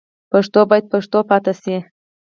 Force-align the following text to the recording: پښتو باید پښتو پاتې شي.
پښتو 0.31 0.59
باید 0.69 0.85
پښتو 0.93 1.19
پاتې 1.29 1.53
شي. 1.61 1.77